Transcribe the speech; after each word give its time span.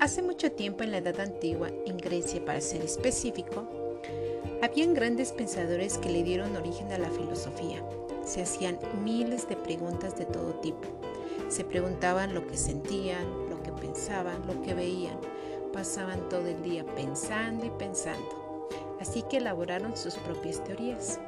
Hace 0.00 0.22
mucho 0.22 0.50
tiempo 0.50 0.82
en 0.82 0.92
la 0.92 0.96
Edad 0.96 1.20
Antigua, 1.20 1.68
en 1.84 1.98
Grecia 1.98 2.42
para 2.42 2.62
ser 2.62 2.80
específico, 2.80 3.68
habían 4.62 4.94
grandes 4.94 5.30
pensadores 5.30 5.98
que 5.98 6.08
le 6.08 6.22
dieron 6.22 6.56
origen 6.56 6.90
a 6.90 6.96
la 6.96 7.10
filosofía. 7.10 7.84
Se 8.24 8.40
hacían 8.40 8.78
miles 9.04 9.46
de 9.46 9.56
preguntas 9.56 10.16
de 10.16 10.24
todo 10.24 10.54
tipo. 10.54 10.88
Se 11.50 11.64
preguntaban 11.64 12.32
lo 12.32 12.46
que 12.46 12.56
sentían, 12.56 13.50
lo 13.50 13.62
que 13.62 13.72
pensaban, 13.72 14.46
lo 14.46 14.62
que 14.62 14.72
veían. 14.72 15.18
Pasaban 15.70 16.30
todo 16.30 16.46
el 16.46 16.62
día 16.62 16.86
pensando 16.86 17.66
y 17.66 17.70
pensando. 17.70 18.70
Así 19.00 19.20
que 19.20 19.36
elaboraron 19.36 19.98
sus 19.98 20.14
propias 20.14 20.64
teorías. 20.64 21.20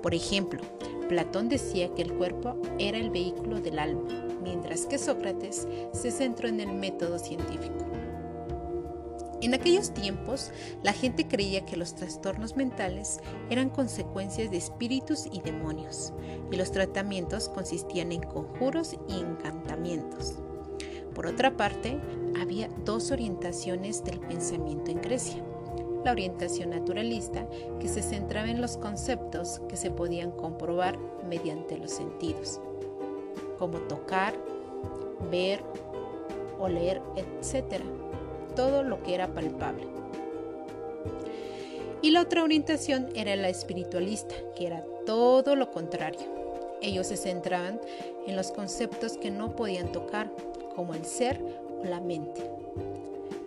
Por 0.00 0.14
ejemplo, 0.14 0.62
Platón 1.10 1.50
decía 1.50 1.92
que 1.94 2.02
el 2.02 2.14
cuerpo 2.14 2.56
era 2.78 2.96
el 2.96 3.10
vehículo 3.10 3.60
del 3.60 3.78
alma, 3.78 4.08
mientras 4.42 4.86
que 4.86 4.96
Sócrates 4.96 5.68
se 5.92 6.10
centró 6.10 6.48
en 6.48 6.60
el 6.60 6.72
método 6.72 7.18
científico. 7.18 7.84
En 9.40 9.54
aquellos 9.54 9.94
tiempos, 9.94 10.50
la 10.82 10.92
gente 10.92 11.28
creía 11.28 11.64
que 11.64 11.76
los 11.76 11.94
trastornos 11.94 12.56
mentales 12.56 13.20
eran 13.50 13.70
consecuencias 13.70 14.50
de 14.50 14.56
espíritus 14.56 15.26
y 15.30 15.40
demonios, 15.40 16.12
y 16.50 16.56
los 16.56 16.72
tratamientos 16.72 17.48
consistían 17.48 18.10
en 18.10 18.22
conjuros 18.22 18.96
y 19.08 19.20
encantamientos. 19.20 20.34
Por 21.14 21.26
otra 21.26 21.56
parte, 21.56 22.00
había 22.40 22.68
dos 22.84 23.12
orientaciones 23.12 24.02
del 24.04 24.20
pensamiento 24.20 24.90
en 24.90 25.00
Grecia 25.00 25.44
la 26.04 26.12
orientación 26.12 26.70
naturalista, 26.70 27.46
que 27.80 27.88
se 27.88 28.02
centraba 28.02 28.48
en 28.48 28.60
los 28.60 28.76
conceptos 28.76 29.60
que 29.68 29.76
se 29.76 29.90
podían 29.90 30.30
comprobar 30.30 30.98
mediante 31.28 31.76
los 31.76 31.90
sentidos, 31.90 32.60
como 33.58 33.78
tocar, 33.80 34.34
ver, 35.30 35.62
oler, 36.58 37.02
etc. 37.16 37.82
Todo 38.58 38.82
lo 38.82 39.02
que 39.02 39.14
era 39.14 39.28
palpable. 39.28 39.86
Y 42.02 42.10
la 42.10 42.22
otra 42.22 42.42
orientación 42.42 43.08
era 43.14 43.36
la 43.36 43.48
espiritualista, 43.48 44.34
que 44.56 44.66
era 44.66 44.84
todo 45.06 45.54
lo 45.54 45.70
contrario. 45.70 46.20
Ellos 46.82 47.06
se 47.06 47.16
centraban 47.16 47.80
en 48.26 48.34
los 48.36 48.50
conceptos 48.50 49.16
que 49.16 49.30
no 49.30 49.54
podían 49.54 49.92
tocar, 49.92 50.30
como 50.74 50.94
el 50.94 51.04
ser 51.04 51.40
o 51.80 51.84
la 51.84 52.00
mente 52.00 52.58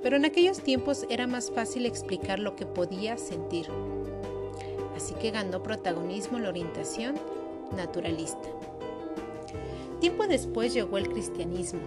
pero 0.02 0.16
en 0.16 0.26
aquellos 0.26 0.62
tiempos 0.62 1.06
era 1.10 1.28
más 1.28 1.52
fácil 1.52 1.86
explicar 1.86 2.40
lo 2.40 2.56
que 2.56 2.66
podía 2.66 3.18
sentir. 3.18 3.68
Así 4.96 5.14
que 5.16 5.32
ganó 5.32 5.62
protagonismo 5.62 6.40
la 6.40 6.50
orientación 6.50 7.16
naturalista. 7.76 8.50
Tiempo 10.00 10.26
después 10.26 10.74
llegó 10.74 10.98
el 10.98 11.10
cristianismo, 11.10 11.80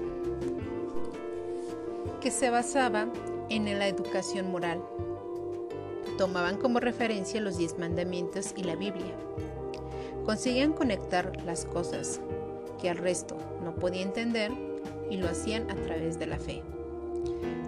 que 2.24 2.30
se 2.30 2.48
basaba 2.48 3.06
en 3.50 3.78
la 3.78 3.86
educación 3.86 4.50
moral. 4.50 4.82
Tomaban 6.16 6.56
como 6.56 6.80
referencia 6.80 7.38
los 7.38 7.58
diez 7.58 7.78
mandamientos 7.78 8.54
y 8.56 8.62
la 8.64 8.76
Biblia. 8.76 9.14
Conseguían 10.24 10.72
conectar 10.72 11.44
las 11.44 11.66
cosas 11.66 12.22
que 12.80 12.88
al 12.88 12.96
resto 12.96 13.36
no 13.62 13.74
podía 13.74 14.00
entender 14.00 14.50
y 15.10 15.18
lo 15.18 15.28
hacían 15.28 15.70
a 15.70 15.74
través 15.74 16.18
de 16.18 16.26
la 16.26 16.38
fe. 16.38 16.62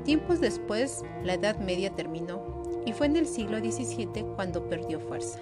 Tiempos 0.07 0.41
después, 0.41 1.05
la 1.23 1.35
Edad 1.35 1.59
Media 1.59 1.91
terminó 1.91 2.63
y 2.87 2.95
fue 2.95 3.09
en 3.09 3.17
el 3.17 3.27
siglo 3.27 3.59
XVII 3.59 4.25
cuando 4.37 4.67
perdió 4.71 5.01
fuerza, 5.01 5.39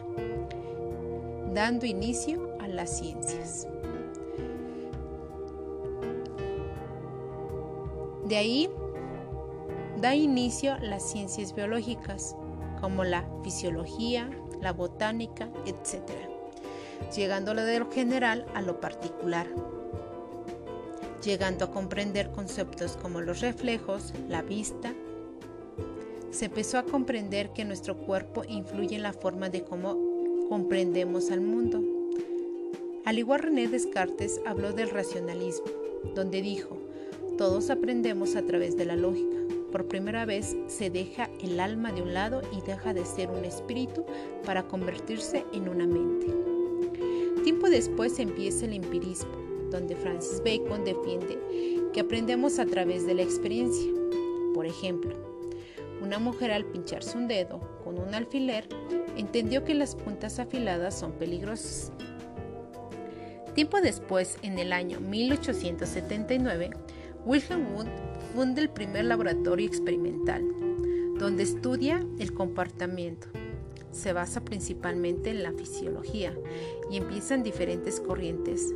dando 1.52 1.86
inicio 1.86 2.50
a 2.58 2.66
las 2.66 2.98
ciencias. 2.98 3.68
De 8.24 8.36
ahí 8.36 8.68
da 10.00 10.14
inicio 10.14 10.76
las 10.78 11.02
ciencias 11.02 11.54
biológicas, 11.54 12.36
como 12.80 13.04
la 13.04 13.24
fisiología, 13.42 14.28
la 14.60 14.72
botánica, 14.72 15.48
etc., 15.66 16.02
llegando 17.14 17.54
de 17.54 17.78
lo 17.78 17.90
general 17.90 18.46
a 18.54 18.62
lo 18.62 18.80
particular, 18.80 19.46
llegando 21.22 21.66
a 21.66 21.70
comprender 21.70 22.30
conceptos 22.30 22.96
como 22.96 23.20
los 23.20 23.40
reflejos, 23.40 24.12
la 24.28 24.42
vista. 24.42 24.92
Se 26.30 26.46
empezó 26.46 26.78
a 26.78 26.82
comprender 26.82 27.52
que 27.52 27.64
nuestro 27.64 27.96
cuerpo 27.96 28.42
influye 28.48 28.96
en 28.96 29.02
la 29.02 29.12
forma 29.12 29.48
de 29.48 29.64
cómo 29.64 29.96
comprendemos 30.48 31.30
al 31.30 31.40
mundo. 31.40 31.82
Al 33.04 33.18
igual 33.18 33.40
René 33.40 33.68
Descartes 33.68 34.40
habló 34.46 34.72
del 34.72 34.90
racionalismo, 34.90 35.66
donde 36.14 36.42
dijo, 36.42 36.78
todos 37.36 37.70
aprendemos 37.70 38.36
a 38.36 38.42
través 38.42 38.76
de 38.76 38.86
la 38.86 38.96
lógica. 38.96 39.43
Por 39.74 39.88
primera 39.88 40.24
vez 40.24 40.56
se 40.68 40.88
deja 40.88 41.28
el 41.42 41.58
alma 41.58 41.90
de 41.90 42.00
un 42.00 42.14
lado 42.14 42.42
y 42.52 42.60
deja 42.60 42.94
de 42.94 43.04
ser 43.04 43.28
un 43.28 43.44
espíritu 43.44 44.06
para 44.46 44.68
convertirse 44.68 45.44
en 45.52 45.68
una 45.68 45.84
mente. 45.84 46.28
Tiempo 47.42 47.68
después 47.68 48.20
empieza 48.20 48.66
el 48.66 48.74
empirismo, 48.74 49.32
donde 49.72 49.96
Francis 49.96 50.40
Bacon 50.44 50.84
defiende 50.84 51.40
que 51.92 51.98
aprendemos 51.98 52.60
a 52.60 52.66
través 52.66 53.04
de 53.04 53.14
la 53.14 53.22
experiencia. 53.22 53.90
Por 54.54 54.64
ejemplo, 54.64 55.16
una 56.00 56.20
mujer 56.20 56.52
al 56.52 56.66
pincharse 56.66 57.18
un 57.18 57.26
dedo 57.26 57.58
con 57.82 57.98
un 57.98 58.14
alfiler 58.14 58.68
entendió 59.16 59.64
que 59.64 59.74
las 59.74 59.96
puntas 59.96 60.38
afiladas 60.38 60.96
son 60.96 61.10
peligrosas. 61.14 61.90
Tiempo 63.56 63.80
después, 63.80 64.38
en 64.42 64.60
el 64.60 64.72
año 64.72 65.00
1879, 65.00 66.70
Wilhelm 67.26 67.74
Wundt 67.74 67.90
funda 68.34 68.60
el 68.60 68.68
primer 68.68 69.06
laboratorio 69.06 69.66
experimental, 69.66 70.44
donde 71.18 71.42
estudia 71.42 72.04
el 72.18 72.34
comportamiento. 72.34 73.28
Se 73.92 74.12
basa 74.12 74.44
principalmente 74.44 75.30
en 75.30 75.42
la 75.42 75.52
fisiología 75.52 76.34
y 76.90 76.98
empiezan 76.98 77.42
diferentes 77.42 78.00
corrientes 78.00 78.74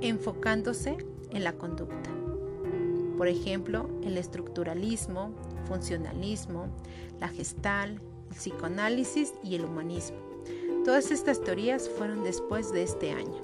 enfocándose 0.00 0.96
en 1.30 1.44
la 1.44 1.54
conducta. 1.54 2.10
Por 3.16 3.28
ejemplo, 3.28 3.88
el 4.04 4.16
estructuralismo, 4.16 5.32
funcionalismo, 5.66 6.66
la 7.20 7.28
gestal, 7.28 8.00
el 8.30 8.36
psicoanálisis 8.36 9.32
y 9.42 9.54
el 9.54 9.64
humanismo. 9.64 10.18
Todas 10.84 11.10
estas 11.10 11.40
teorías 11.40 11.88
fueron 11.88 12.24
después 12.24 12.72
de 12.72 12.82
este 12.82 13.12
año. 13.12 13.40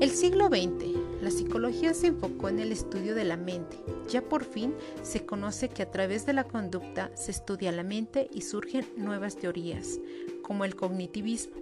El 0.00 0.10
siglo 0.10 0.48
XX, 0.48 1.05
la 1.22 1.30
psicología 1.30 1.94
se 1.94 2.08
enfocó 2.08 2.48
en 2.48 2.58
el 2.58 2.72
estudio 2.72 3.14
de 3.14 3.24
la 3.24 3.36
mente. 3.36 3.78
Ya 4.08 4.22
por 4.22 4.44
fin 4.44 4.74
se 5.02 5.24
conoce 5.24 5.68
que 5.68 5.82
a 5.82 5.90
través 5.90 6.26
de 6.26 6.32
la 6.32 6.44
conducta 6.44 7.10
se 7.14 7.30
estudia 7.30 7.72
la 7.72 7.82
mente 7.82 8.28
y 8.32 8.42
surgen 8.42 8.86
nuevas 8.96 9.36
teorías, 9.36 9.98
como 10.42 10.64
el 10.64 10.76
cognitivismo, 10.76 11.56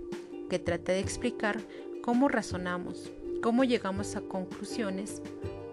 que 0.51 0.59
trata 0.59 0.93
de 0.93 1.01
explicar 1.01 1.61
cómo 2.03 2.29
razonamos, 2.29 3.13
cómo 3.43 3.65
llegamos 3.65 4.17
a 4.17 4.23
conclusiones 4.23 5.23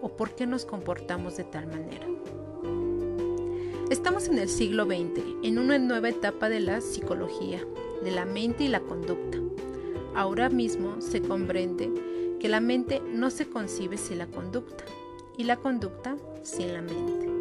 o 0.00 0.16
por 0.16 0.34
qué 0.34 0.46
nos 0.46 0.64
comportamos 0.64 1.36
de 1.36 1.44
tal 1.44 1.66
manera. 1.66 2.06
Estamos 3.90 4.28
en 4.28 4.38
el 4.38 4.48
siglo 4.48 4.86
XX, 4.86 5.22
en 5.42 5.58
una 5.58 5.78
nueva 5.78 6.08
etapa 6.08 6.48
de 6.48 6.60
la 6.60 6.80
psicología, 6.80 7.60
de 8.02 8.10
la 8.10 8.24
mente 8.24 8.64
y 8.64 8.68
la 8.68 8.80
conducta. 8.80 9.38
Ahora 10.14 10.48
mismo 10.48 11.00
se 11.00 11.20
comprende 11.20 11.90
que 12.42 12.48
la 12.48 12.58
mente 12.58 13.00
no 13.00 13.30
se 13.30 13.48
concibe 13.48 13.96
sin 13.96 14.18
la 14.18 14.26
conducta 14.26 14.84
y 15.38 15.44
la 15.44 15.58
conducta 15.58 16.16
sin 16.42 16.74
la 16.74 16.82
mente. 16.82 17.31